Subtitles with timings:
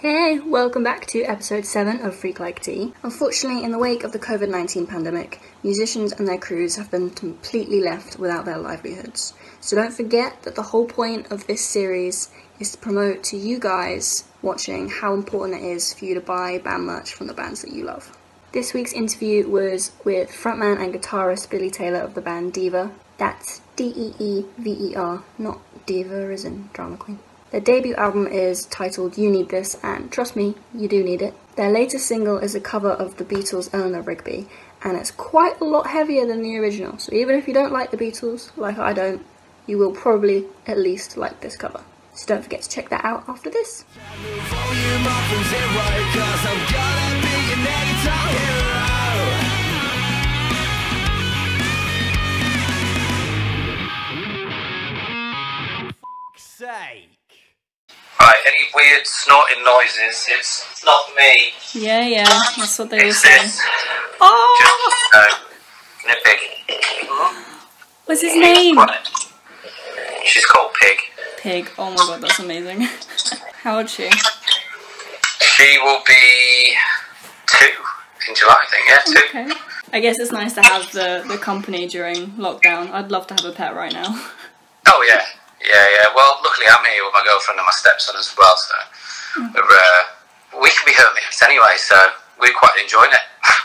[0.00, 2.92] Hey, welcome back to episode 7 of Freak Like Tea.
[3.02, 7.10] Unfortunately, in the wake of the COVID 19 pandemic, musicians and their crews have been
[7.10, 9.34] completely left without their livelihoods.
[9.60, 12.30] So don't forget that the whole point of this series
[12.60, 16.58] is to promote to you guys watching how important it is for you to buy
[16.58, 18.16] band merch from the bands that you love.
[18.52, 22.92] This week's interview was with frontman and guitarist Billy Taylor of the band Deever.
[23.16, 27.18] That's D E E V E R, not Diva as in drama queen.
[27.50, 31.34] Their debut album is titled You Need This, and trust me, you do need it.
[31.56, 34.46] Their latest single is a cover of the Beatles' Eleanor Rigby,
[34.84, 36.98] and it's quite a lot heavier than the original.
[36.98, 39.24] So even if you don't like the Beatles, like I don't,
[39.66, 41.80] you will probably at least like this cover.
[42.14, 43.84] So don't forget to check that out after this.
[56.58, 57.17] sake.
[58.28, 61.52] Right, any weird snorting noises, it's, it's not me.
[61.72, 62.24] Yeah, yeah,
[62.58, 63.48] that's what they were saying.
[64.20, 66.38] Oh, Just, uh, no, Pig.
[68.04, 68.76] what's his name?
[70.26, 70.98] She's called Pig.
[71.38, 71.70] Pig.
[71.78, 72.82] Oh my god, that's amazing.
[73.62, 74.10] How old she?
[75.40, 76.74] She will be
[77.46, 77.72] two
[78.28, 79.50] in July, I think, yeah, two.
[79.54, 79.60] Okay.
[79.94, 82.90] I guess it's nice to have the, the company during lockdown.
[82.90, 84.22] I'd love to have a pet right now.
[84.90, 85.22] Oh, yeah.
[85.64, 86.06] Yeah, yeah.
[86.14, 88.74] Well, luckily I'm here with my girlfriend and my stepson as well, so
[89.54, 91.96] we're, uh, we can be hermits anyway, so
[92.40, 93.24] we're quite enjoying it.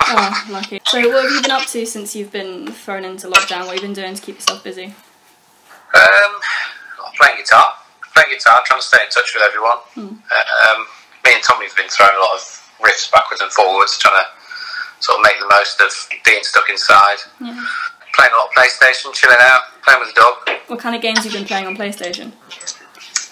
[0.09, 0.81] Oh, lucky.
[0.85, 3.66] So, what have you been up to since you've been thrown into lockdown?
[3.66, 4.94] What have you been doing to keep yourself busy?
[5.94, 6.31] Um,
[7.17, 7.77] playing guitar,
[8.13, 9.78] playing guitar, trying to stay in touch with everyone.
[9.95, 10.80] Um,
[11.23, 12.41] me and Tommy have been throwing a lot of
[12.81, 14.25] riffs backwards and forwards, trying to
[15.00, 15.91] sort of make the most of
[16.25, 17.22] being stuck inside.
[17.39, 17.53] Yeah.
[18.16, 20.59] Playing a lot of PlayStation, chilling out, playing with the dog.
[20.67, 22.31] What kind of games have you been playing on PlayStation?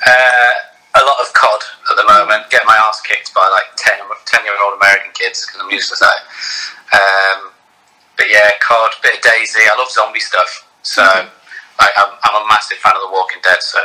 [0.05, 0.53] Uh,
[0.95, 4.45] a lot of COD at the moment, Get my ass kicked by like 10, 10
[4.45, 6.23] year old American kids because I'm useless at it.
[6.93, 7.51] Um,
[8.17, 9.55] but yeah, COD, bit of DayZ.
[9.55, 10.67] I love zombie stuff.
[10.83, 13.79] So like, I'm, I'm a massive fan of The Walking Dead, so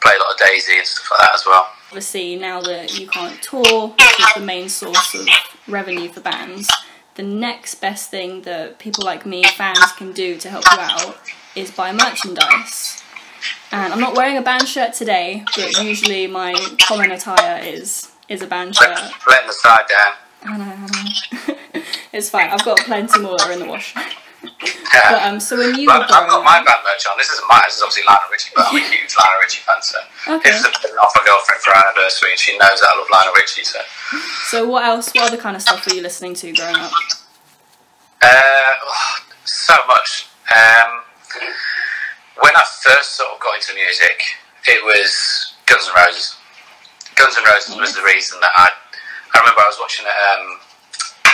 [0.00, 1.68] play a lot of DayZ and stuff like that as well.
[1.88, 5.28] Obviously, now that you can't tour, which is the main source of
[5.68, 6.68] revenue for bands,
[7.14, 11.18] the next best thing that people like me, fans, can do to help you out
[11.54, 13.02] is buy merchandise.
[13.72, 18.40] And I'm not wearing a band shirt today, but usually my common attire is is
[18.42, 18.88] a band shirt.
[18.88, 20.14] Let, letting the side down.
[20.46, 21.82] I know, I know.
[22.12, 22.48] it's fine.
[22.50, 23.94] I've got plenty more that are in the wash.
[23.94, 27.18] But um, so when you Well, I've got my band merch on.
[27.18, 27.62] This isn't mine.
[27.66, 29.82] This is obviously Lionel Richie, but I'm a huge Lionel Richie fan.
[29.82, 29.98] So
[30.36, 30.50] Okay.
[30.50, 32.98] this is a present off my girlfriend for our anniversary, and she knows that I
[32.98, 33.64] love Lionel Richie.
[33.64, 33.80] So
[34.48, 35.10] so what else?
[35.12, 36.92] What other kind of stuff were you listening to growing up?
[38.22, 38.28] Uh,
[38.84, 40.28] oh, so much.
[40.54, 41.02] Um,
[42.40, 44.18] when I first sort of got into music,
[44.66, 46.36] it was Guns N' Roses.
[47.14, 48.70] Guns N' Roses was the reason that I.
[49.34, 50.62] I remember I was watching um,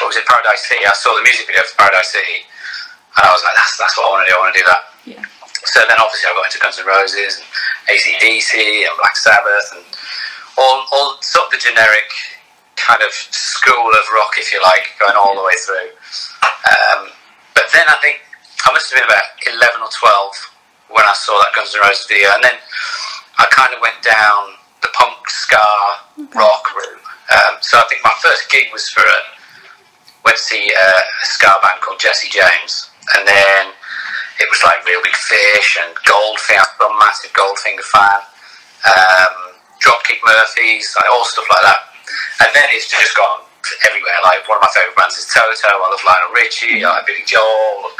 [0.00, 0.80] what was it, Paradise City.
[0.88, 4.08] I saw the music video for Paradise City, and I was like, "That's that's what
[4.08, 4.36] I want to do.
[4.36, 5.24] I want to do that." Yeah.
[5.68, 7.46] So then, obviously, I got into Guns N' Roses and
[7.92, 8.52] ACDC
[8.88, 9.84] and Black Sabbath and
[10.56, 12.08] all, all sort of the generic
[12.80, 15.92] kind of school of rock, if you like, going all the way through.
[16.64, 17.12] Um,
[17.52, 18.24] but then I think
[18.66, 22.06] I must have been about 11 or 12 when I saw that Guns N' Roses
[22.06, 22.58] video, and then
[23.38, 25.64] I kind of went down the punk, ska,
[26.34, 27.04] rock route.
[27.30, 29.18] Um, so I think my first gig was for a
[30.24, 33.72] went to see uh, a ska band called Jesse James, and then
[34.40, 36.64] it was like Real Big Fish and Goldfinger.
[36.80, 38.20] I'm a massive Goldfinger fan.
[38.84, 41.80] Um, Dropkick Murphys, like all stuff like that.
[42.44, 43.44] And then it's just gone
[43.88, 44.16] everywhere.
[44.24, 45.52] Like one of my favourite bands is Toto.
[45.52, 46.84] I love Lionel Richie.
[46.84, 47.92] I like Billy Joel.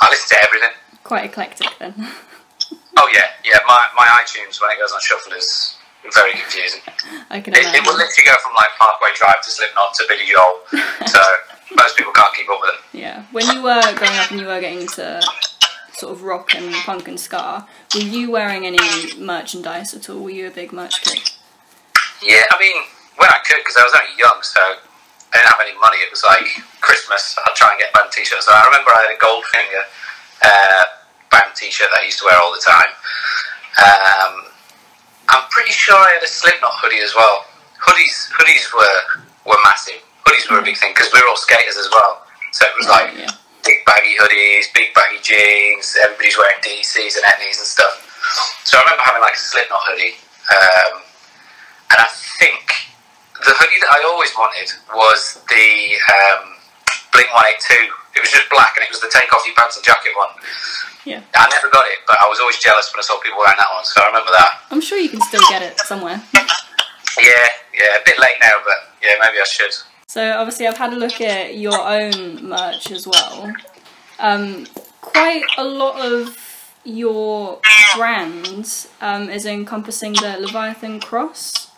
[0.00, 0.74] I listen to everything.
[1.04, 1.94] Quite eclectic then.
[3.00, 3.58] Oh yeah, yeah.
[3.66, 5.76] My my iTunes when it goes on shuffle is
[6.12, 6.80] very confusing.
[7.30, 10.26] I can It, it will literally go from like Parkway Drive to Slipknot to Billy
[10.26, 10.82] Joel.
[11.06, 11.20] so
[11.76, 12.98] most people can't keep up with it.
[12.98, 13.24] Yeah.
[13.30, 15.22] When you were growing up and you were getting into
[15.92, 18.78] sort of rock and punk and ska, were you wearing any
[19.16, 20.18] merchandise at all?
[20.20, 21.20] Were you a big merch kid?
[22.22, 22.82] Yeah, I mean,
[23.16, 24.60] when I could, because I was only young, so
[25.32, 26.00] I didn't have any money.
[26.00, 26.48] It was like
[26.80, 27.36] Christmas.
[27.36, 28.48] I'd try and get band t-shirts.
[28.48, 29.84] So I remember I had a Goldfinger
[30.40, 30.84] uh,
[31.28, 32.92] band t-shirt that I used to wear all the time.
[33.78, 34.32] Um,
[35.28, 37.44] I'm pretty sure I had a Slipknot hoodie as well.
[37.76, 40.00] Hoodies, hoodies were were massive.
[40.24, 42.24] Hoodies were a big thing because we were all skaters as well.
[42.52, 43.30] So it was like yeah.
[43.64, 45.96] big baggy hoodies, big baggy jeans.
[46.00, 48.00] Everybody's wearing DCs and etnies and stuff.
[48.64, 50.16] So I remember having like a Slipknot hoodie.
[50.48, 51.04] Um,
[51.92, 52.08] and I
[53.44, 55.68] the hoodie that I always wanted was the
[56.10, 56.54] um,
[57.12, 57.92] Blink 182.
[58.16, 60.34] It was just black and it was the take off your pants and jacket one.
[61.04, 61.22] Yeah.
[61.34, 63.70] I never got it, but I was always jealous when I saw people wearing that
[63.72, 64.60] one, so I remember that.
[64.70, 66.22] I'm sure you can still get it somewhere.
[67.18, 69.72] Yeah, yeah, a bit late now, but yeah, maybe I should.
[70.06, 73.52] So obviously, I've had a look at your own merch as well.
[74.20, 74.66] Um,
[75.00, 76.38] quite a lot of
[76.84, 77.58] your
[77.96, 81.72] brand um, is encompassing the Leviathan cross,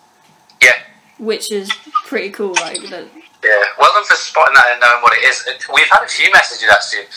[0.62, 0.72] Yeah,
[1.20, 1.70] which is
[2.08, 2.56] pretty cool.
[2.56, 3.06] Like the
[3.44, 3.64] yeah.
[3.78, 5.44] Well done for spotting that and knowing what it is.
[5.72, 7.08] We've had a few messages actually.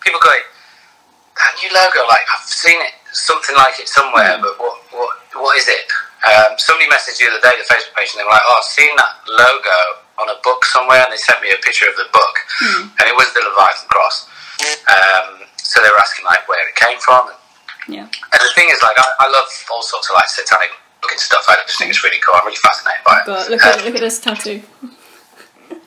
[0.00, 0.44] People going,
[1.36, 5.54] that new logo, like I've seen it, something like it somewhere, but what, what, what
[5.56, 5.84] is it?
[6.20, 8.68] Um, somebody messaged the other day, the Facebook page, and they were like, "Oh, I've
[8.68, 9.80] seen that logo
[10.20, 12.34] on a book somewhere," and they sent me a picture of the book,
[13.00, 14.28] and it was the Leviathan cross.
[14.84, 17.40] Um, so they were asking like where it came from, and
[17.88, 20.76] yeah, And the thing is, like, I, I love all sorts of like satanic
[21.10, 21.44] looking stuff.
[21.48, 22.34] I just think it's really cool.
[22.38, 23.26] I'm really fascinated by it.
[23.26, 24.62] but look at Um, look at this tattoo.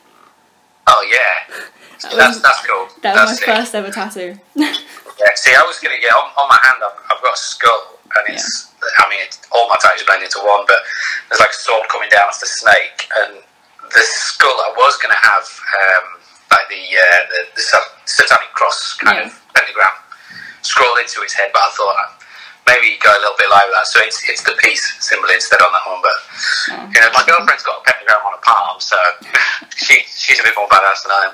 [0.86, 1.54] oh yeah,
[2.02, 2.86] That that's was, that's cool.
[3.02, 3.56] that that's was my sick.
[3.56, 4.38] first ever tattoo.
[5.14, 5.30] Yeah.
[5.38, 6.82] See, I was gonna get on, on my hand.
[6.82, 8.74] I've, I've got a skull, and it's.
[8.98, 10.82] I mean, it's, all my tattoos blend into one, but
[11.30, 13.38] there's like a sword coming down off the snake, and
[13.94, 14.50] the skull.
[14.50, 16.18] I was gonna have um,
[16.50, 17.62] like the, uh, the the
[18.10, 19.26] satanic cross kind Yeah.
[19.30, 19.94] of pentagram
[20.66, 22.18] scrolled into his head, but I thought.
[22.66, 25.72] Maybe go a little bit with that, so it's it's the peace symbol instead on
[25.72, 26.00] that one.
[26.02, 26.12] But
[26.70, 26.90] Oh.
[26.94, 28.96] you know, my girlfriend's got a pentagram on her palm, so
[29.76, 31.32] she she's a bit more badass than I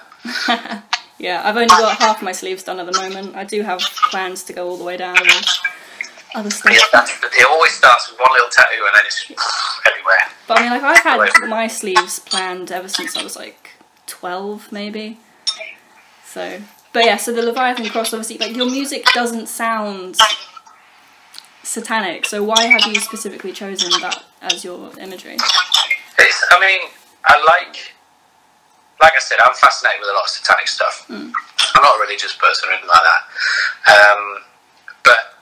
[0.48, 0.82] am.
[1.18, 3.36] yeah, I've only got half my sleeves done at the moment.
[3.36, 3.80] I do have
[4.10, 5.48] plans to go all the way down with
[6.34, 6.72] other stuff.
[6.72, 7.04] Yeah,
[7.40, 9.40] it always starts with one little tattoo and then it's just
[9.86, 10.36] everywhere.
[10.48, 13.70] But I mean, like I've had my sleeves planned ever since I was like
[14.06, 15.18] twelve, maybe.
[16.26, 16.60] So,
[16.92, 20.18] but yeah, so the Leviathan cross, obviously, like your music doesn't sound
[21.70, 22.26] satanic.
[22.26, 25.38] So why have you specifically chosen that as your imagery?
[26.18, 26.90] It's, I mean,
[27.24, 27.94] I like,
[29.00, 31.06] like I said, I'm fascinated with a lot of satanic stuff.
[31.08, 33.22] I'm not a religious person or anything like that,
[33.86, 34.42] um,
[35.04, 35.38] but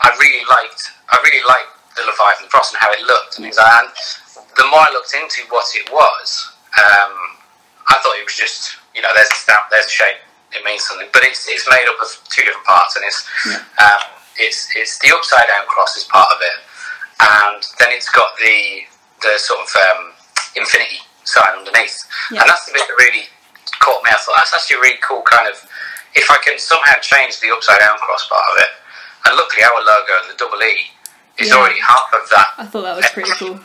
[0.00, 3.58] I really liked, I really liked the Leviathan cross and how it looked and things
[3.58, 3.82] like that.
[3.82, 3.92] And
[4.56, 7.12] the more I looked into what it was, um,
[7.90, 10.22] I thought it was just, you know, there's a stamp, there's a shape,
[10.54, 13.24] it means something, but it's it's made up of two different parts, and it's
[13.80, 16.56] um, it's it's the upside down cross is part of it,
[17.20, 18.82] and then it's got the
[19.22, 20.12] the sort of um,
[20.56, 22.40] infinity sign underneath, Yeah.
[22.42, 23.26] and that's the bit that really
[23.78, 24.10] caught me.
[24.10, 25.54] I thought that's actually a really cool kind of
[26.14, 28.70] if I can somehow change the upside down cross part of it,
[29.26, 30.90] and luckily our logo, the double E,
[31.38, 31.56] is Yeah.
[31.56, 32.48] already half of that.
[32.58, 33.60] I thought that was pretty cool.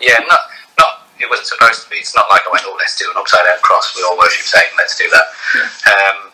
[0.00, 0.40] Yeah, not
[0.78, 1.96] not it wasn't supposed to be.
[2.02, 3.94] It's not like I went, oh, let's do an upside down cross.
[3.96, 4.72] We all worship Satan.
[4.76, 5.26] Let's do that.
[5.86, 6.29] Um, but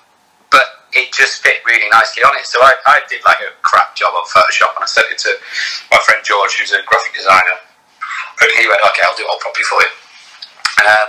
[0.96, 2.46] it just fit really nicely on it.
[2.48, 5.32] So I, I did like a crap job on Photoshop, and I sent it to
[5.93, 7.60] my friend George, who's a graphic designer,
[8.40, 9.93] and he went, okay, I'll do it all properly for you.
[10.88, 11.08] Um,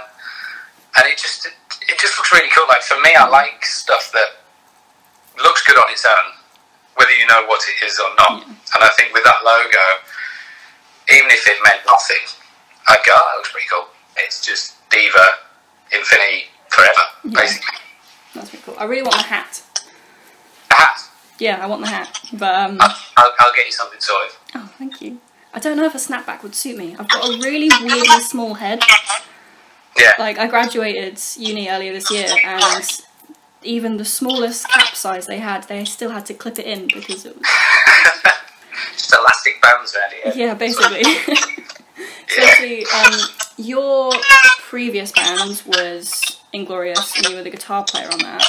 [0.99, 2.67] and it just it just looks really cool.
[2.67, 4.43] Like for me, I like stuff that
[5.39, 6.27] looks good on its own,
[6.95, 8.43] whether you know what it is or not.
[8.43, 9.85] And I think with that logo,
[11.13, 12.23] even if it meant nothing,
[12.87, 13.87] I'd go, oh, that looks pretty cool.
[14.17, 15.27] It's just Deever,
[15.93, 17.39] Infinity, forever, Yeah.
[17.41, 17.77] basically.
[18.33, 18.75] That's pretty cool.
[18.79, 19.61] I really want the hat.
[21.39, 22.19] Yeah, I want the hat.
[22.33, 24.35] But um, I'll, I'll get you something sorted.
[24.55, 25.19] oh, thank you.
[25.53, 26.95] I don't know if a snapback would suit me.
[26.99, 28.81] I've got a really weirdly small head.
[29.97, 30.13] Yeah.
[30.19, 32.83] Like I graduated uni earlier this year, and
[33.63, 37.25] even the smallest cap size they had, they still had to clip it in because
[37.25, 37.47] it was
[38.93, 40.47] just elastic bands around here.
[40.47, 41.01] yeah, basically.
[42.29, 43.13] Especially, um,
[43.57, 44.11] your
[44.61, 48.43] previous band was Inglorious, and you were the guitar player on that.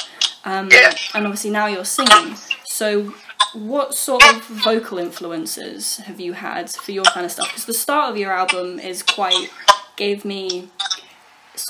[0.45, 0.93] Um, Yeah.
[1.15, 2.35] And obviously now you're singing.
[2.79, 3.13] So,
[3.55, 7.49] what sort of vocal influences have you had for your kind of stuff?
[7.49, 9.51] Because the start of your album is quite
[9.97, 10.69] gave me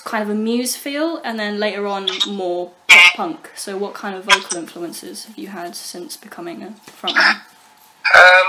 [0.05, 3.51] kind of a Muse feel, and then later on more pop punk.
[3.57, 7.41] So, what kind of vocal influences have you had since becoming a frontman?
[8.13, 8.49] Um,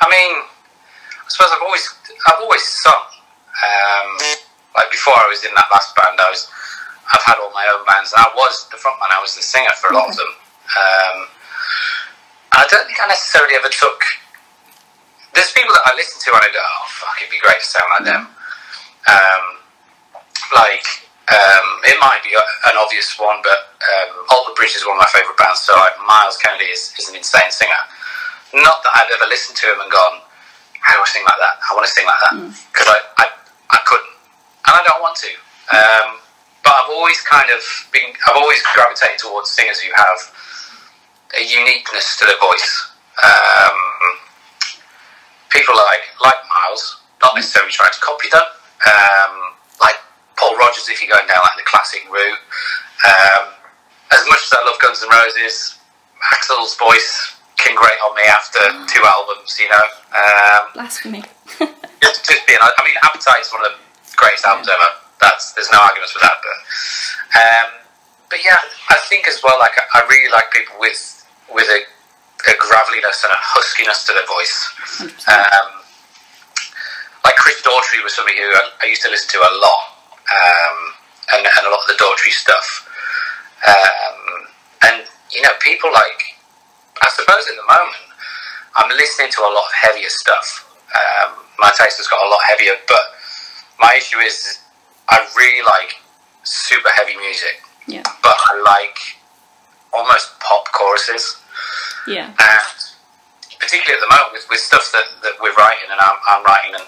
[0.00, 1.86] I mean, I suppose I've always
[2.28, 3.04] I've always sung.
[3.60, 4.38] Um,
[4.74, 6.48] like before I was in that last band, I was
[7.12, 9.12] I've had all my own bands, and I was the frontman.
[9.12, 10.32] I was the singer for a lot of them.
[10.76, 11.16] Um,
[12.52, 14.00] I don't think I necessarily ever took.
[15.32, 17.68] There's people that I listen to and I go, "Oh fuck, it'd be great to
[17.68, 18.22] sound like them."
[19.08, 19.44] Um,
[20.52, 20.86] like
[21.32, 25.10] um, it might be an obvious one, but um, Alter Bridge is one of my
[25.10, 25.60] favourite bands.
[25.64, 27.82] So like Myles Kennedy is, is an insane singer.
[28.54, 30.22] Not that I've ever listened to him and gone,
[30.80, 31.56] "How do I sing like that?
[31.60, 32.34] I want to sing like that,"
[32.72, 33.24] because I, I
[33.74, 34.14] I couldn't,
[34.70, 35.32] and I don't want to.
[35.66, 36.22] Um,
[36.66, 37.62] but I've always kind of
[37.94, 40.18] been, I've always gravitated towards singers who have
[41.34, 42.92] a uniqueness to their voice.
[43.18, 43.76] Um,
[45.50, 48.46] people like like Myles, not necessarily trying to copy them.
[48.86, 49.34] Um,
[49.80, 49.96] like
[50.36, 52.42] Paul Rodgers, if you're going down like the classic route.
[53.04, 53.56] Um,
[54.12, 55.78] as much as I love Guns N' Roses,
[56.32, 59.58] Axl's voice can grate on me after two albums.
[59.58, 61.24] You know, um, Blasphemy.
[62.02, 62.60] just, just being.
[62.60, 63.78] I mean, Appetite is one of the
[64.16, 64.88] greatest albums ever.
[65.20, 66.38] That's there's no arguments with that.
[66.44, 66.56] But
[67.40, 67.85] um,
[68.30, 68.58] but yeah,
[68.90, 69.58] I think as well.
[69.58, 71.80] Like I, I really like people with with a,
[72.50, 74.56] a graveliness and a huskiness to their voice.
[75.26, 75.82] Um,
[77.24, 79.82] like Chris Daughtry was somebody who I, I used to listen to a lot,
[80.30, 80.78] um,
[81.34, 82.86] and, and a lot of the Daughtry stuff.
[83.66, 84.46] Um,
[84.82, 84.96] and
[85.30, 86.36] you know, people like
[87.02, 88.06] I suppose at the moment
[88.76, 90.66] I'm listening to a lot of heavier stuff.
[90.94, 93.00] Um, my taste has got a lot heavier, but
[93.80, 94.60] my issue is
[95.08, 95.96] I really like
[96.42, 97.62] super heavy music.
[97.86, 98.02] Yeah.
[98.22, 98.98] But I like
[99.92, 101.36] almost pop choruses.
[102.06, 102.30] Yeah.
[102.30, 102.62] And
[103.58, 106.74] particularly at the moment with, with stuff that, that we're writing and I'm, I'm writing
[106.74, 106.86] and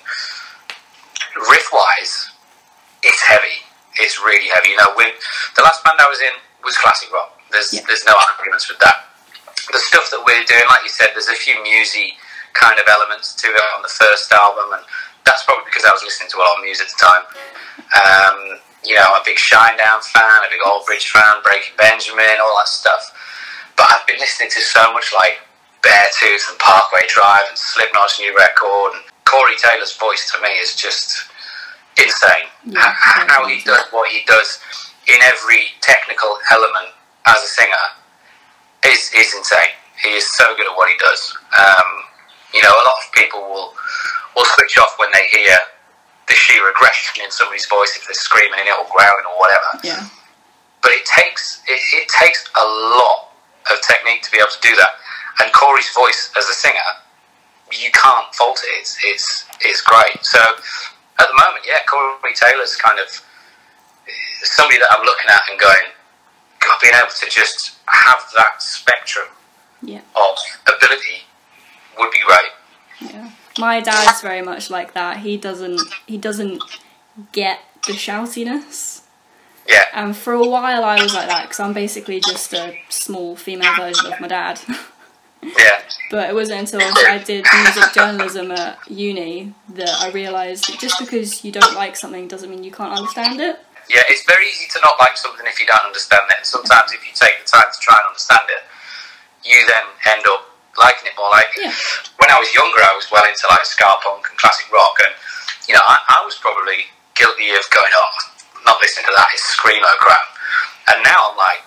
[1.50, 2.30] riff wise,
[3.02, 3.62] it's heavy.
[3.98, 4.70] It's really heavy.
[4.70, 5.10] You know, when
[5.56, 7.34] the last band I was in was classic rock.
[7.50, 7.80] There's Yeah.
[7.86, 9.06] there's no arguments with that.
[9.72, 12.14] The stuff that we're doing, like you said, there's a few musy
[12.54, 14.82] kind of elements to it on the first album, and
[15.24, 17.24] that's probably because I was listening to a lot of music at the time.
[17.94, 18.38] Um,
[18.88, 22.56] you know, I'm a big Shinedown fan, a big Alter Bridge fan, Breaking Benjamin, all
[22.56, 23.12] that stuff.
[23.76, 25.44] But I've been listening to so much like
[25.84, 30.74] Beartooth and Parkway Drive and Slipknot's new record, and Corey Taylor's voice to me is
[30.74, 31.28] just
[32.00, 32.48] insane.
[32.64, 34.58] Yeah, H- How he does what he does
[35.06, 37.84] in every technical element as a singer
[38.86, 39.74] is is insane.
[40.02, 41.36] He is so good at what he does.
[41.58, 41.88] Um,
[42.54, 43.74] you know, a lot of people will
[44.36, 45.58] will switch off when they hear
[46.28, 49.70] the sheer aggression in somebody's voice if they're screaming in it or growling or whatever.
[49.84, 50.08] Yeah.
[50.82, 53.32] But it takes it, it takes a lot
[53.72, 54.88] of technique to be able to do that.
[55.40, 56.88] And Corey's voice as a singer,
[57.72, 58.70] you can't fault it.
[58.80, 60.22] It's it's it's great.
[60.24, 63.08] So at the moment, yeah, Corey Taylor's kind of
[64.44, 65.90] somebody that I'm looking at and going,
[66.60, 69.26] God, being able to just have that spectrum
[69.82, 70.00] Yeah.
[70.14, 71.26] of ability
[71.98, 72.52] would be great.
[73.00, 73.30] Yeah.
[73.58, 75.18] My dad's very much like that.
[75.18, 76.62] He doesn't he doesn't
[77.32, 79.02] get the shoutiness.
[79.68, 83.36] Yeah, And for a while I was like that because I'm basically just a small
[83.36, 84.60] female version of my dad.
[85.42, 90.80] yeah, but it wasn't until I did music journalism at uni that I realised that
[90.80, 93.58] just because you don't like something doesn't mean you can't understand it.
[93.90, 94.02] yeah.
[94.08, 96.36] It's very easy to not like something if you don't understand it.
[96.38, 98.64] And sometimes if you take the time to try and understand it,
[99.48, 100.48] you then end up
[100.78, 101.30] liking it more.
[101.30, 101.72] Like Yeah.
[102.22, 105.14] when I was younger, I was well into like ska punk and classic rock, and
[105.68, 108.10] you know, I, I was probably guilty of going, "Oh,
[108.64, 109.28] not listening to that.
[109.34, 110.26] It's screamo crap."
[110.94, 111.60] And now I'm like,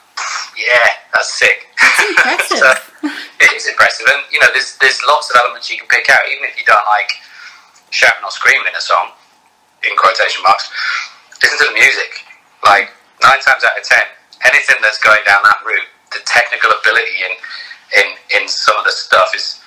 [0.57, 1.67] "Yeah, that's sick."
[2.09, 2.57] impressive.
[2.61, 3.09] so,
[3.41, 6.21] it is impressive, and you know, there's there's lots of elements you can pick out,
[6.31, 7.11] even if you don't like
[7.91, 9.11] shouting or screaming in a song,
[9.83, 10.69] in quotation marks.
[11.41, 12.25] Listen to the music.
[12.63, 12.93] Like
[13.25, 14.05] nine times out of ten,
[14.45, 17.33] anything that's going down that route, the technical ability in
[17.97, 18.07] in
[18.41, 19.59] in some of the stuff is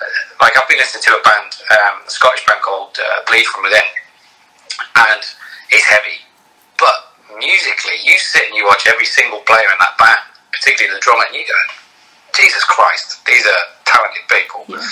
[0.00, 0.04] uh,
[0.40, 3.64] like I've been listening to a band, um, a Scottish band called uh, Bleed from
[3.64, 3.86] Within,
[5.10, 5.22] and
[5.70, 6.24] it's heavy,
[6.78, 11.02] but musically, you sit and you watch every single player in that band, particularly the
[11.02, 11.60] drummer, and you go,
[12.34, 14.64] Jesus Christ, these are talented people.
[14.68, 14.82] Yeah.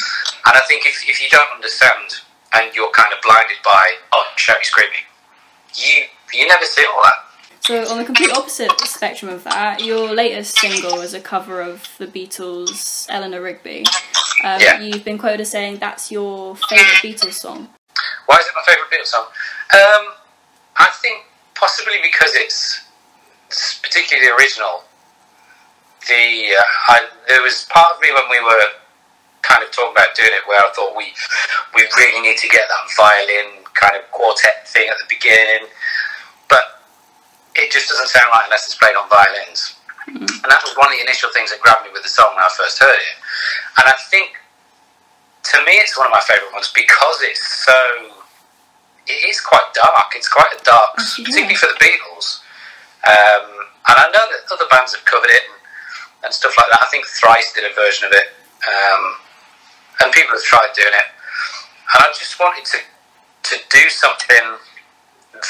[0.47, 2.23] And I think if, if you don't understand
[2.54, 5.06] and you're kind of blinded by oh shouty screaming,
[5.75, 7.27] you you never see all that.
[7.60, 11.86] So on the complete opposite spectrum of that, your latest single is a cover of
[11.98, 13.84] the Beatles' Eleanor Rigby.
[14.44, 14.80] Um, Yeah.
[14.80, 17.68] You've been quoted as saying that's your favourite Beatles song.
[18.26, 19.26] Why is it my favourite Beatles song?
[19.74, 20.14] Um,
[20.76, 21.24] I think
[21.54, 22.84] possibly because it's,
[23.48, 24.84] it's particularly the original.
[26.06, 28.62] The uh, I, there was part of me when we were
[29.42, 31.12] kind of talking about doing it where I thought we
[31.74, 35.66] we really need to get that violin kind of quartet thing at the beginning,
[37.58, 39.74] it just doesn't sound like unless it's played on violins.
[40.08, 42.40] And that was one of the initial things that grabbed me with the song when
[42.40, 43.16] I first heard it.
[43.76, 44.40] And I think
[45.52, 47.76] to me it's one of my favourite ones because it's so
[49.08, 50.12] it is quite dark.
[50.14, 52.44] It's quite a dark, Actually, particularly for the Beatles.
[53.08, 55.56] Um, and I know that other bands have covered it and,
[56.28, 56.80] and stuff like that.
[56.84, 58.36] I think Thrice did a version of it,
[58.68, 59.02] um,
[60.04, 61.08] and people have tried doing it.
[61.96, 62.78] And I just wanted to
[63.48, 64.60] to do something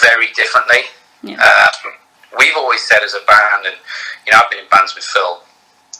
[0.02, 0.86] very differently.
[1.22, 1.42] Yeah.
[1.42, 1.98] Um,
[2.37, 3.76] we've always said as a band, and
[4.26, 5.40] you know, I've been in bands with Phil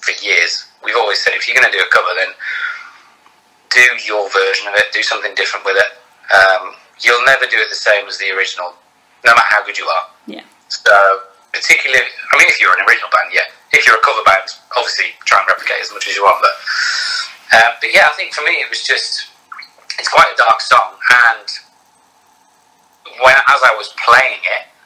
[0.03, 0.67] for years.
[0.85, 2.35] We've always said if you're going to do a cover, then
[3.71, 4.93] do your version of it.
[4.93, 5.91] Do something different with it.
[6.35, 8.75] Um, you'll never do it the same as the original,
[9.25, 10.07] no matter how good you are.
[10.27, 10.45] Yeah.
[10.69, 10.93] So,
[11.53, 13.49] particularly, I mean, if you're an original band, yeah.
[13.73, 16.41] If you're a cover band, obviously try and replicate as much as you want.
[16.41, 16.57] But,
[17.53, 19.29] uh, but yeah, I think for me it was just,
[19.99, 21.49] it's quite a dark song, and
[23.21, 24.78] when as I was playing it, it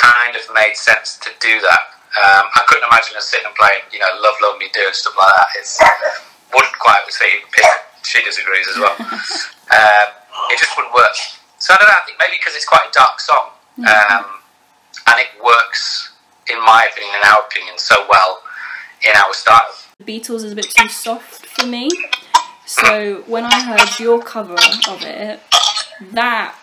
[0.00, 1.84] kind of made sense to do that.
[2.10, 4.96] Um, I couldn't imagine us sitting and playing, you know, Love, Love Me Do and
[4.96, 5.48] stuff like that.
[5.60, 5.68] It
[6.56, 7.44] wouldn't quite Steve.
[8.02, 8.96] She disagrees as well.
[8.98, 10.08] um,
[10.50, 11.14] it just wouldn't work.
[11.58, 12.00] So I don't know.
[12.00, 14.24] I think maybe because it's quite a dark song, um,
[15.06, 16.10] and it works,
[16.50, 18.42] in my opinion, in our opinion, so well
[19.06, 19.70] in our style.
[19.98, 21.90] The Beatles is a bit too soft for me.
[22.64, 25.40] So when I heard your cover of it,
[26.12, 26.54] that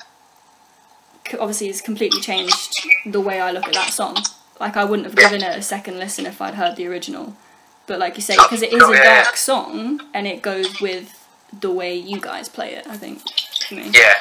[1.34, 2.74] obviously has completely changed
[3.06, 4.18] the way I look at that song.
[4.60, 7.36] Like I wouldn't have given it a second listen if I'd heard the original.
[7.86, 11.14] But like you say, because it is a dark song and it goes with
[11.58, 13.22] the way you guys play it, I think.
[13.68, 13.92] For me.
[13.94, 14.14] Yeah,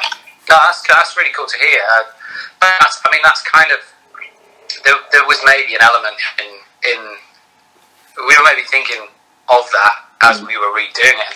[0.49, 1.81] no, that's that's really cool to hear.
[1.99, 2.03] Uh,
[2.81, 3.79] that's, I mean, that's kind of
[4.85, 6.51] there, there was maybe an element in
[6.93, 7.01] in
[8.17, 9.03] we were maybe thinking
[9.49, 11.35] of that as we were redoing it.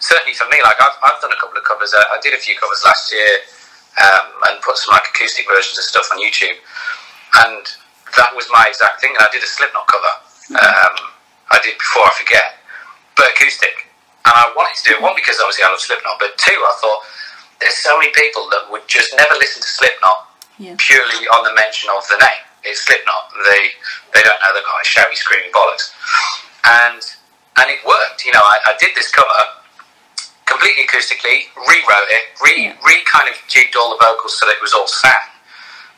[0.00, 1.94] Certainly for me, like I've, I've done a couple of covers.
[1.94, 3.28] Uh, I did a few covers last year
[3.98, 6.58] um, and put some like acoustic versions of stuff on YouTube,
[7.46, 7.62] and
[8.16, 9.12] that was my exact thing.
[9.18, 10.14] And I did a Slipknot cover.
[10.56, 10.94] Um,
[11.50, 12.62] I did before I forget,
[13.16, 13.88] but acoustic.
[14.24, 16.72] And I wanted to do it one because obviously I love Slipknot, but two, I
[16.80, 17.00] thought
[17.60, 20.18] there's so many people that would just never listen to Slipknot
[20.58, 20.74] yeah.
[20.78, 22.42] purely on the mention of the name.
[22.64, 23.32] It's Slipknot.
[23.48, 23.72] They
[24.14, 25.94] they don't know the guy shouty, screaming bollocks,
[26.66, 27.00] and
[27.58, 28.26] and it worked.
[28.26, 29.57] You know, I, I did this cover
[30.48, 32.80] completely acoustically, rewrote it, re, yeah.
[32.80, 35.28] re kind of jigged all the vocals so that it was all sang.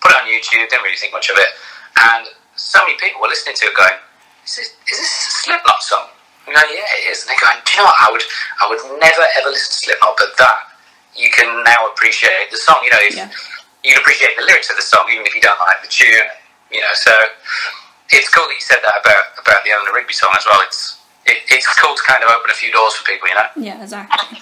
[0.03, 1.51] Put it on YouTube, didn't really think much of it,
[2.03, 2.27] and
[2.59, 3.97] so many people were listening to it going,
[4.45, 6.11] "Is this, is this a Slipknot song?"
[6.49, 7.23] You know, yeah, it is.
[7.23, 7.99] And they're going, "Do you know what?
[8.01, 8.25] I would,
[8.61, 10.59] I would never ever listen to Slipknot, but that
[11.17, 12.81] you can now appreciate the song.
[12.83, 13.31] You know, if, yeah.
[13.85, 16.29] you can appreciate the lyrics of the song even if you don't like the tune.
[16.73, 17.13] You know, so
[18.11, 20.61] it's cool that you said that about about the Eleanor Rigby song as well.
[20.65, 21.00] It's
[21.31, 23.47] it, it's cool to kind of open a few doors for people, you know?
[23.57, 24.39] Yeah, exactly.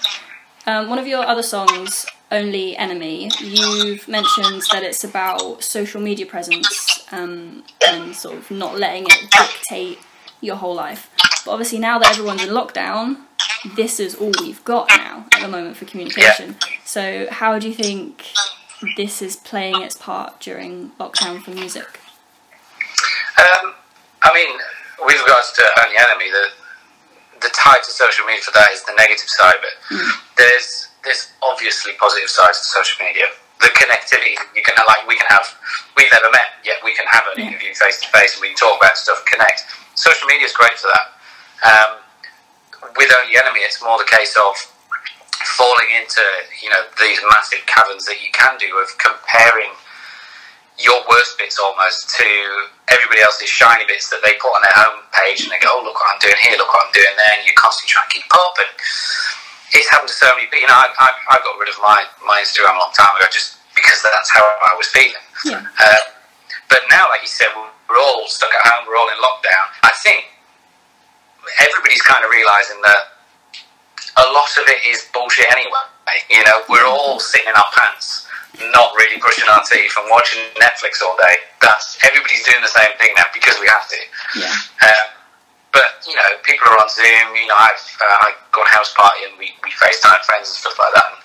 [0.65, 6.25] Um, one of your other songs, Only Enemy, you've mentioned that it's about social media
[6.25, 9.99] presence um, and sort of not letting it dictate
[10.41, 11.09] your whole life.
[11.45, 13.21] But obviously, now that everyone's in lockdown,
[13.75, 16.55] this is all we've got now at the moment for communication.
[16.61, 16.77] Yeah.
[16.85, 18.25] So, how do you think
[18.95, 21.99] this is playing its part during lockdown for music?
[23.37, 23.73] Um,
[24.21, 24.57] I mean,
[25.05, 26.47] with regards to Only Enemy, the
[27.69, 29.75] the tie to social media for that is the negative side of it.
[29.93, 30.09] Mm.
[30.37, 33.29] There's there's obviously positive sides to social media.
[33.61, 35.45] The connectivity you can like we can have
[35.97, 37.51] we've never met yet we can have an yeah.
[37.51, 39.67] interview face to face and we can talk about stuff and connect.
[39.95, 41.05] Social media is great for that.
[41.59, 41.91] Um,
[42.95, 44.55] with Only Enemy, it's more the case of
[45.59, 46.23] falling into
[46.63, 49.75] you know these massive caverns that you can do of comparing
[50.79, 52.27] your worst bits almost to
[52.87, 55.83] everybody else's shiny bits that they put on their home page and they go, oh,
[55.83, 58.11] look what I'm doing here, look what I'm doing there, and you're constantly try to
[58.15, 58.55] keep up.
[58.63, 58.71] And
[59.75, 60.63] it's happened to so many people.
[60.63, 63.27] You know, I, I, I got rid of my, my Instagram a long time ago
[63.27, 65.23] just because that's how I was feeling.
[65.43, 65.67] Yeah.
[65.67, 66.03] Uh,
[66.71, 69.65] but now, like you said, we're all stuck at home, we're all in lockdown.
[69.83, 70.31] I think
[71.59, 73.18] everybody's kind of realizing that
[74.19, 75.85] a lot of it is bullshit anyway.
[76.29, 78.29] You know, we're all sitting in our pants
[78.67, 81.35] not really brushing our teeth and watching Netflix all day.
[81.61, 83.99] That's everybody's doing the same thing now because we have to.
[84.35, 84.51] Yeah.
[84.83, 85.07] Um,
[85.71, 87.35] but you know, people are on Zoom.
[87.35, 90.57] You know, I've uh, I go on house party and we, we FaceTime friends and
[90.59, 91.07] stuff like that.
[91.13, 91.19] And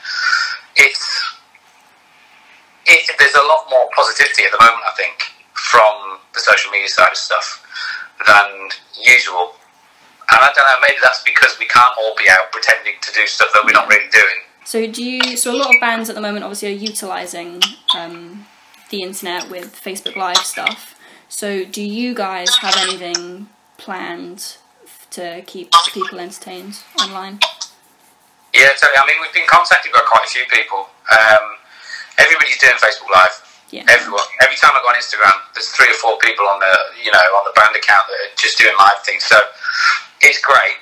[0.87, 1.05] it's
[2.87, 4.85] it, there's a lot more positivity at the moment.
[4.87, 5.17] I think
[5.55, 7.65] from the social media side of stuff
[8.27, 8.69] than
[9.01, 9.57] usual.
[10.31, 13.27] And I don't know, maybe that's because we can't all be out pretending to do
[13.27, 14.41] stuff that we're not really doing.
[14.65, 15.37] So do you?
[15.37, 17.61] So a lot of bands at the moment obviously are utilizing
[17.95, 18.47] um,
[18.91, 20.99] the internet with Facebook Live stuff.
[21.29, 24.57] So do you guys have anything planned
[25.11, 27.41] to keep people entertained online?
[28.55, 28.99] Yeah, totally.
[28.99, 30.89] I mean, we've been contacted by quite a few people.
[31.11, 31.59] Um,
[32.19, 33.54] everybody's doing Facebook Live.
[33.71, 33.85] Yeah.
[33.89, 34.23] Everyone.
[34.43, 37.27] Every time I go on Instagram, there's three or four people on the you know
[37.41, 39.25] on the band account that are just doing live things.
[39.25, 39.39] So
[40.21, 40.79] it's great.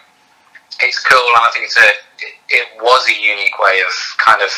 [0.81, 1.91] It's cool, and I think it's a
[2.51, 4.51] it was a unique way of kind of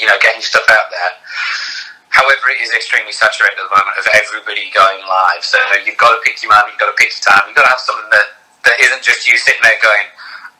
[0.00, 1.12] you know getting stuff out there.
[2.16, 5.44] However, it is extremely saturated at the moment of everybody going live.
[5.44, 7.68] So you've got to pick your man, you've got to pick your time, you've got
[7.68, 10.08] to have something that, that isn't just you sitting there going,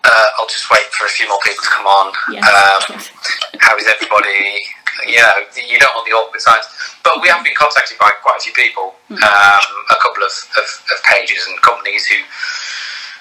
[0.04, 2.12] uh, I'll just wait for a few more people to come on.
[2.28, 2.44] Yeah.
[2.44, 3.00] Um,
[3.64, 4.68] how is everybody?
[5.06, 6.66] You know, you don't want the awkward signs.
[7.04, 9.20] But we have been contacted by quite a few people, mm.
[9.20, 12.18] um, a couple of, of, of pages and companies who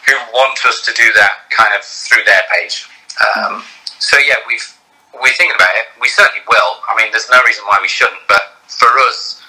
[0.07, 2.85] who want us to do that kind of through their page.
[3.17, 3.63] Um,
[3.99, 4.65] so yeah, we've
[5.13, 5.87] we're thinking about it.
[5.99, 6.71] We certainly will.
[6.87, 8.21] I mean, there's no reason why we shouldn't.
[8.27, 9.41] But for us,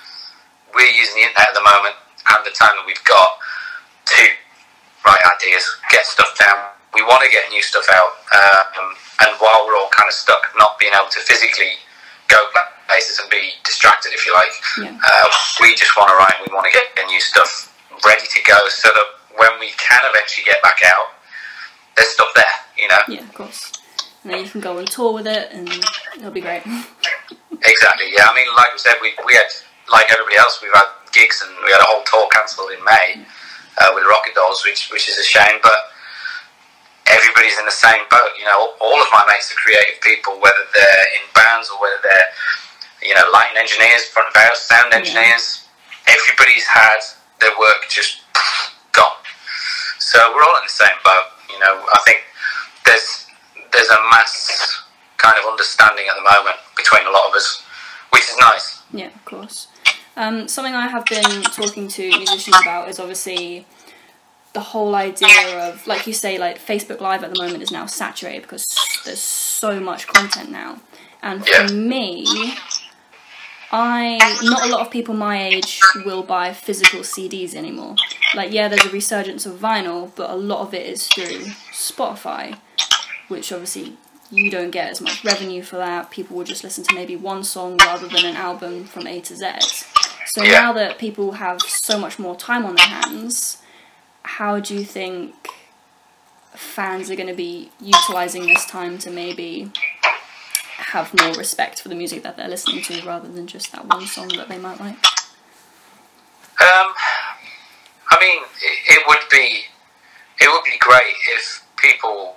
[0.75, 1.97] we're using the internet at the moment
[2.31, 3.39] and the time that we've got
[4.17, 4.23] to
[5.05, 6.75] write ideas, get stuff down.
[6.95, 10.49] We want to get new stuff out, um, and while we're all kind of stuck,
[10.57, 11.77] not being able to physically
[12.29, 12.39] go
[12.89, 14.97] places and be distracted, if you like, yeah.
[14.97, 15.29] uh,
[15.61, 16.35] we just want to write.
[16.47, 17.73] We want to get the new stuff
[18.05, 19.09] ready to go, so that
[19.39, 21.13] when we can eventually get back out,
[21.97, 23.03] there's stuff there, you know.
[23.09, 23.73] Yeah, of course.
[24.23, 25.69] and then you can go on tour with it, and
[26.17, 26.63] it'll be great.
[27.57, 28.13] Exactly.
[28.13, 28.29] Yeah.
[28.29, 29.49] I mean, like we said, we we had
[29.91, 33.25] like everybody else, we've had gigs and we had a whole tour cancelled in May
[33.79, 35.96] uh, with Rocket Dolls, which which is a shame, but
[37.09, 38.35] everybody's in the same boat.
[38.39, 42.01] You know, all of my mates are creative people, whether they're in bands or whether
[42.03, 42.31] they're
[43.03, 45.67] you know lighting engineers, front of house sound engineers.
[46.07, 47.01] Everybody's had
[47.41, 48.23] their work just
[48.93, 49.21] gone.
[49.99, 51.27] So we're all in the same boat.
[51.51, 52.23] You know, I think
[52.85, 53.27] there's
[53.73, 54.83] there's a mass
[55.19, 57.63] kind of understanding at the moment between a lot of us,
[58.11, 58.83] which is nice.
[58.93, 59.69] Yeah, of course.
[60.17, 63.67] Um, something I have been talking to musicians about is obviously
[64.57, 67.85] the whole idea of, like you say, like Facebook Live at the moment is now
[67.85, 68.67] saturated because
[69.05, 70.81] there's so much content now.
[71.23, 72.25] And for me,
[73.71, 77.97] I not a lot of people my age will buy physical CDs anymore.
[78.35, 81.41] Like yeah, there's a resurgence of vinyl, but a lot of it is through
[81.71, 82.59] Spotify,
[83.29, 83.99] which obviously
[84.31, 86.11] you don't get as much revenue for that.
[86.11, 89.37] People will just listen to maybe one song rather than an album from A to
[89.37, 89.51] Z.
[90.29, 93.59] So now that people have so much more time on their hands,
[94.27, 95.49] how do you think
[96.53, 99.71] fans are going to be utilizing this time to maybe
[100.93, 104.05] have more respect for the music that they're listening to rather than just that one
[104.07, 104.99] song that they might like?
[106.59, 106.89] Um,
[108.11, 109.63] I mean, it, it would be
[110.41, 112.37] it would be great if people,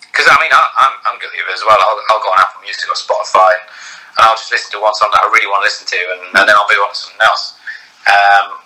[0.00, 1.76] because I mean, I, I'm I'm guilty of it as well.
[1.80, 3.50] I'll, I'll go on Apple Music or Spotify,
[4.16, 6.20] and I'll just listen to one song that I really want to listen to, and,
[6.38, 7.58] and then I'll move on to something else.
[8.06, 8.60] Um,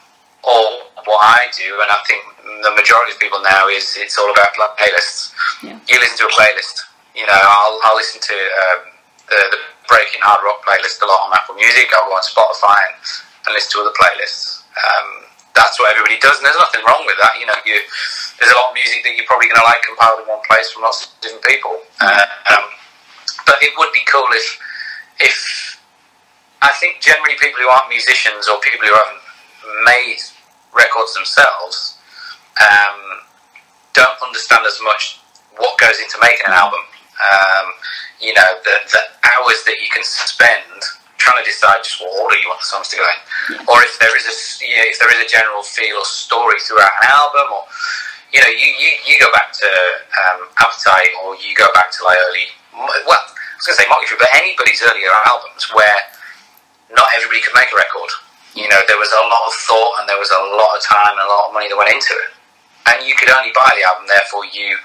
[0.44, 4.30] or what I do, and I think the majority of people now is it's all
[4.30, 5.32] about playlists.
[5.62, 5.78] Yeah.
[5.88, 6.84] You listen to a playlist.
[7.16, 8.80] You know, I'll I'll listen to um,
[9.28, 11.88] the the Breaking Hard Rock playlist a lot on Apple Music.
[11.92, 12.96] I'll go on Spotify and,
[13.46, 14.64] and listen to other playlists.
[14.74, 17.38] Um, that's what everybody does, and there's nothing wrong with that.
[17.38, 17.78] You know, you,
[18.40, 20.72] there's a lot of music that you're probably going to like compiled in one place
[20.74, 21.78] from lots of different people.
[22.02, 22.64] Uh, um,
[23.46, 24.58] but it would be cool if,
[25.20, 25.38] if
[26.58, 29.22] I think generally people who aren't musicians or people who haven't
[29.86, 30.18] made
[30.74, 31.93] records themselves
[32.60, 33.24] um,
[33.94, 35.20] don't understand as much
[35.56, 36.82] what goes into making an album.
[37.14, 37.66] Um,
[38.20, 40.66] you know, the, the hours that you can spend
[41.18, 43.20] trying to decide just what order you want the songs to go in,
[43.70, 46.58] or if there is a you know, if there is a general feel or story
[46.60, 47.62] throughout an album, or
[48.34, 49.70] you know, you, you, you go back to
[50.26, 52.50] um, Appetite, or you go back to like early,
[53.06, 55.98] well, I was going to say Motley Crue, but anybody's earlier albums where
[56.90, 58.10] not everybody could make a record.
[58.58, 61.14] You know, there was a lot of thought and there was a lot of time
[61.14, 62.30] and a lot of money that went into it,
[62.92, 64.06] and you could only buy the album.
[64.08, 64.76] Therefore, you,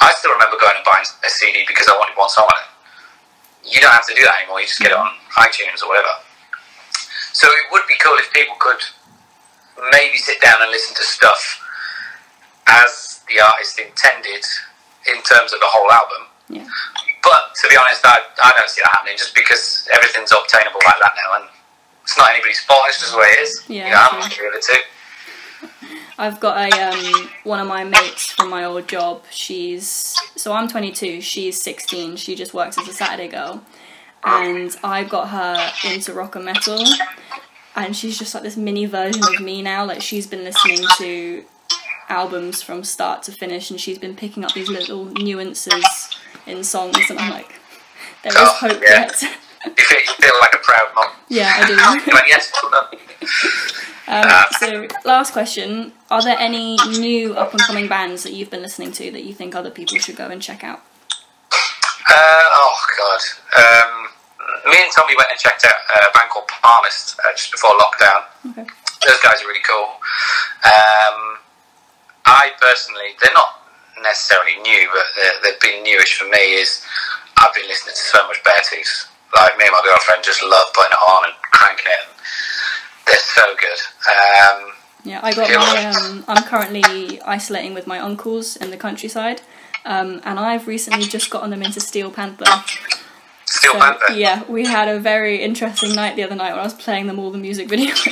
[0.00, 2.74] I still remember going and buying a CD because I wanted one song on it
[3.64, 4.60] you don't have to do that anymore.
[4.60, 5.08] You just get it on
[5.40, 6.20] iTunes or whatever.
[7.32, 8.80] So it would be cool if people could
[9.90, 11.60] maybe sit down and listen to stuff
[12.68, 14.44] as the artist intended
[15.08, 16.22] in terms of the whole album.
[16.48, 16.68] Yeah.
[17.24, 21.00] But to be honest, I, I don't see that happening just because everything's obtainable like
[21.00, 21.44] that now, and
[22.04, 22.84] it's not anybody's fault.
[22.92, 23.64] It's just the way it is.
[23.66, 24.80] Yeah, you know, I'm with it too.
[26.16, 29.22] I've got a um, one of my mates from my old job.
[29.30, 29.86] She's
[30.36, 31.20] so I'm 22.
[31.20, 32.16] She's 16.
[32.16, 33.62] She just works as a Saturday girl,
[34.24, 36.82] and I got her into rock and metal.
[37.76, 39.84] And she's just like this mini version of me now.
[39.84, 41.44] Like she's been listening to
[42.08, 45.84] albums from start to finish, and she's been picking up these little nuances
[46.46, 47.10] in songs.
[47.10, 47.52] And I'm like,
[48.22, 49.00] there is Oh, hope yeah.
[49.00, 49.20] yet.
[49.66, 51.08] You feel, you feel like a proud mom.
[51.28, 52.12] yeah, I do.
[52.12, 52.52] Like, yes.
[54.06, 58.62] Um, so, last question: Are there any new up and coming bands that you've been
[58.62, 60.82] listening to that you think other people should go and check out?
[62.08, 63.20] Uh, oh god.
[63.56, 64.08] Um,
[64.70, 68.24] me and Tommy went and checked out a band called Palmist uh, just before lockdown.
[68.50, 68.68] Okay.
[69.06, 70.00] Those guys are really cool.
[70.64, 71.40] Um,
[72.24, 73.60] I personally, they're not
[74.02, 75.04] necessarily new, but
[75.44, 76.60] they've been newish for me.
[76.60, 76.84] Is
[77.38, 79.08] I've been listening to so much Beartooth.
[79.34, 82.06] Like me and my girlfriend just love putting it on and cranking it.
[83.06, 83.78] They're so good.
[84.10, 84.72] Um,
[85.04, 85.84] Yeah, I got my.
[85.86, 89.42] Um, I'm currently isolating with my uncles in the countryside,
[89.84, 92.46] um, and I've recently just gotten them into Steel Panther.
[93.44, 94.12] Steel So, Panther.
[94.14, 97.18] yeah, we had a very interesting night the other night when I was playing them
[97.18, 98.00] all the music videos.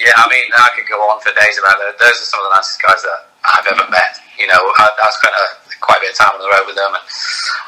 [0.00, 1.98] yeah, I mean, I could go on for days about that.
[2.00, 4.16] Those are some of the nicest guys that I've ever met.
[4.38, 5.46] You know, I, I spent a,
[5.84, 7.04] quite a bit of time on the road with them, and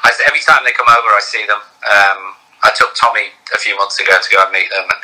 [0.04, 1.60] I, every time they come over, I see them.
[1.60, 2.20] Um,
[2.64, 5.00] I took Tommy a few months ago to go and meet them, and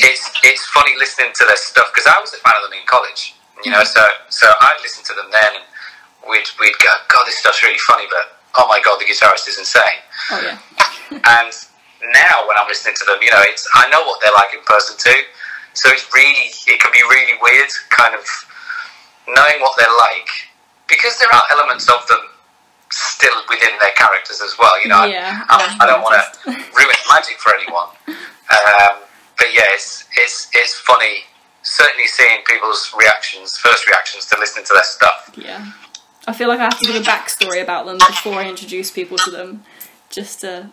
[0.00, 0.08] Yeah.
[0.10, 2.86] it's it's funny listening to their stuff because I was a fan of them in
[2.86, 3.34] college.
[3.64, 5.64] You know, so so I'd listen to them then, and
[6.28, 9.58] we'd we'd go, God, this stuff's really funny, but oh my God, the guitarist is
[9.58, 10.00] insane.
[10.30, 10.58] oh yeah,
[11.40, 11.52] And
[12.12, 14.60] now when I'm listening to them, you know, it's I know what they're like in
[14.64, 15.22] person too.
[15.72, 18.22] So it's really it can be really weird, kind of
[19.26, 20.28] knowing what they're like,
[20.88, 22.20] because there are elements of them
[22.94, 24.80] still within their characters as well.
[24.82, 27.88] You know, Yeah, I, I don't want to ruin magic for anyone.
[28.08, 28.98] Um,
[29.38, 31.24] but yeah, it's, it's it's funny.
[31.62, 35.32] Certainly seeing people's reactions, first reactions to listening to their stuff.
[35.36, 35.72] Yeah.
[36.26, 39.16] I feel like I have to give a backstory about them before I introduce people
[39.18, 39.64] to them,
[40.10, 40.70] just to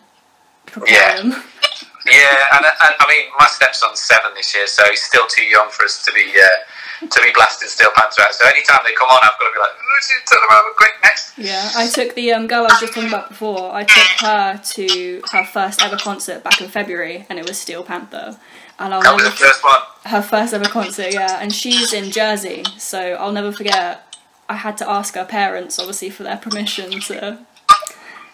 [0.65, 1.15] prepare Yeah.
[1.21, 1.43] them.
[2.11, 5.69] Yeah, and, and I mean, my stepson's seven this year, so he's still too young
[5.69, 8.33] for us to be uh, to be blasting Steel Panther out.
[8.33, 10.91] So anytime they come on, I've got to be like, "Oh, turn them over quick
[11.03, 11.37] next.
[11.37, 13.73] Yeah, I took the um, girl I was just talking about before.
[13.73, 17.83] I took her to her first ever concert back in February, and it was Steel
[17.83, 18.37] Panther.
[18.79, 19.79] And I'll That was the first one.
[20.05, 21.39] her first ever concert, yeah.
[21.41, 24.07] And she's in Jersey, so I'll never forget.
[24.49, 27.39] I had to ask her parents, obviously, for their permission to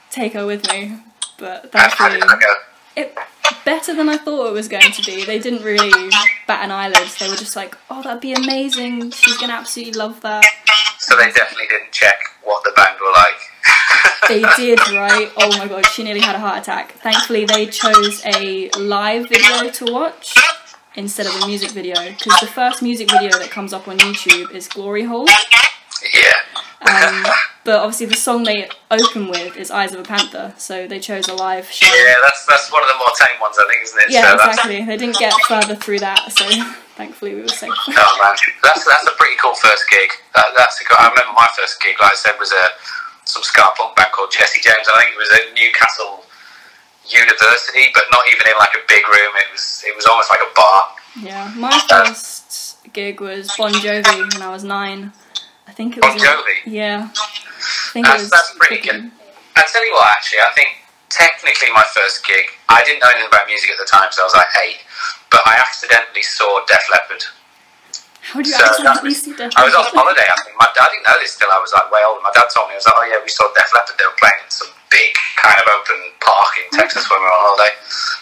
[0.09, 0.97] take her with me.
[1.37, 2.53] But How, how did thankfully,
[2.95, 3.17] it
[3.65, 5.25] better than I thought it was going to be.
[5.25, 6.09] They didn't really
[6.47, 7.07] bat an eyelid.
[7.19, 9.11] They were just like, "Oh, that'd be amazing.
[9.11, 10.43] She's gonna absolutely love that."
[10.99, 13.39] So they definitely didn't check what the band were like.
[14.27, 14.41] They
[14.75, 15.31] did, right?
[15.37, 16.93] Oh my god, she nearly had a heart attack.
[16.93, 20.35] Thankfully, they chose a live video to watch
[20.95, 24.51] instead of a music video because the first music video that comes up on YouTube
[24.53, 25.27] is Glory Hole.
[26.13, 26.33] Yeah.
[26.81, 27.25] Um,
[27.67, 31.27] but obviously, the song they open with is Eyes of a Panther, so they chose
[31.27, 31.83] a live show.
[31.83, 34.07] Yeah, that's that's one of the more tame ones, I think, isn't it?
[34.07, 34.79] Yeah, so exactly.
[34.87, 36.47] They didn't get further through that, so
[36.95, 37.75] thankfully we were safe.
[37.75, 40.15] Oh man, that's that's a pretty cool first gig.
[40.39, 42.71] That, that's a cool, I remember my first gig, like I said, was a
[43.27, 44.87] some ska punk band called Jesse James.
[44.87, 46.23] I think it was at Newcastle
[47.03, 49.35] University, but not even in like a big room.
[49.43, 50.79] It was it was almost like a bar.
[51.19, 55.11] Yeah, my first gig was Bon Jovi when I was nine.
[55.77, 56.17] I think it was.
[56.17, 56.57] Bon Jovi?
[56.65, 57.05] Yeah.
[57.05, 58.33] I think it That's was.
[58.33, 59.13] that's pretty good.
[59.53, 60.73] I tell you what, actually, I think
[61.13, 64.25] technically my first gig, I didn't know anything about music at the time, so I
[64.25, 64.81] was like eight.
[65.29, 67.21] But I accidentally saw Def Leppard.
[68.33, 70.25] How do you So accidentally that- see Def I was on holiday.
[70.25, 72.25] I think my dad didn't know this till I was like way older.
[72.25, 74.01] My dad told me, he was like, "Oh yeah, we saw Def Leppard.
[74.01, 77.37] They were playing in some big kind of open park in Texas when we were
[77.37, 77.73] on holiday."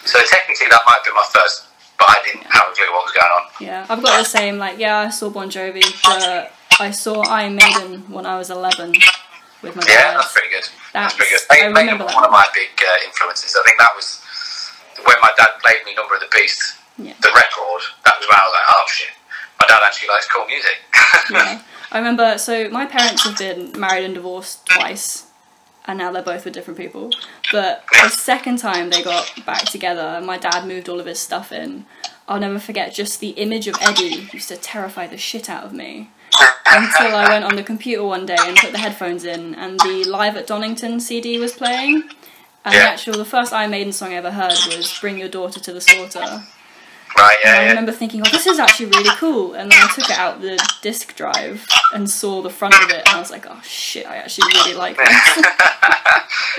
[0.04, 3.08] So technically, that might have been my first, but I didn't have a clue what
[3.08, 3.44] was going on.
[3.64, 4.60] Yeah, I've got the same.
[4.60, 8.92] Like, yeah, I saw Bon Jovi, but I saw Iron Maiden when I was 11
[9.62, 9.88] with my dad.
[9.88, 10.64] Yeah, that's pretty good.
[10.92, 11.42] That's, That's- pretty good.
[11.50, 12.16] I Maiden remember was that.
[12.16, 13.56] one of my big uh, influences.
[13.58, 14.20] I think that was
[15.04, 17.14] when my dad played me Number of the Beast, Yeah.
[17.20, 17.82] the record.
[18.04, 19.08] That was when I was like, "Oh shit."
[19.60, 20.76] My dad actually likes cool music.
[21.30, 21.62] yeah.
[21.92, 25.26] I remember, so my parents have been married and divorced twice,
[25.86, 27.10] and now they're both with different people.
[27.52, 31.52] But the second time they got back together, my dad moved all of his stuff
[31.52, 31.86] in.
[32.28, 35.72] I'll never forget just the image of Eddie used to terrify the shit out of
[35.72, 36.10] me.
[36.68, 40.04] Until I went on the computer one day and put the headphones in, and the
[40.08, 42.02] Live at Donington CD was playing.
[42.64, 45.60] And the actual, the first Iron Maiden song I ever heard was "Bring Your Daughter
[45.60, 46.42] to the Slaughter."
[47.16, 47.36] right?
[47.44, 47.68] And I Yeah, yeah.
[47.70, 49.54] remember thinking, oh, this is actually really cool.
[49.54, 53.02] And then I took it out the disk drive and saw the front of it,
[53.06, 55.08] and I was like, oh shit, I actually really like this.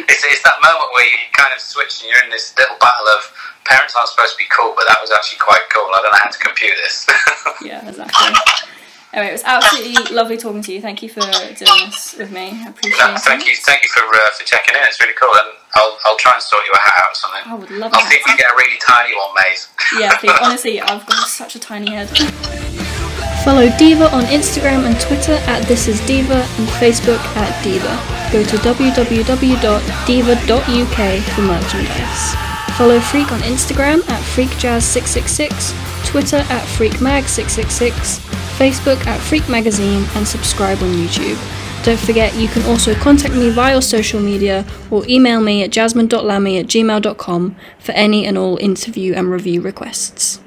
[0.10, 3.08] it's, it's that moment where you kind of switch and you're in this little battle
[3.18, 3.32] of
[3.66, 5.90] parents aren't supposed to be cool, but that was actually quite cool.
[5.94, 7.06] I don't know how to compute this.
[7.62, 8.34] yeah, exactly.
[9.18, 10.80] Anyway, it was absolutely lovely talking to you.
[10.80, 12.52] Thank you for doing this with me.
[12.54, 13.22] I appreciate No, it.
[13.22, 14.82] thank you, thank you for uh, for checking in.
[14.86, 17.42] It's really cool, and I'll I'll try and sort you a hat out or something.
[17.50, 17.98] I would love it.
[17.98, 19.58] I'll see if we get a really tiny one made.
[20.00, 20.38] Yeah, please.
[20.42, 22.08] Honestly, I've got such a tiny head.
[23.44, 27.98] Follow Deever on Instagram and Twitter at This Is Deever and Facebook at Deever.
[28.32, 29.68] Go to www.deever.uk
[31.34, 32.36] for merchandise.
[32.78, 38.27] Follow Freak on Instagram at FreakJazz666, Twitter at FreakMag666,
[38.58, 41.38] Facebook at Freak Magazine, and subscribe on YouTube.
[41.84, 46.60] Don't forget you can also contact me via social media or email me at jasmine.lammy
[46.60, 50.42] at gmail.com for any and all interview and review requests.